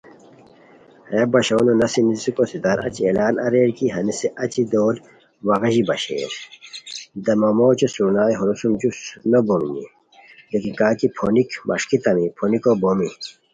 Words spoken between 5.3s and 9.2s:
وا غیژی باشئیر، دمامہ اوچے سرنائے ہورو سُم جوستہ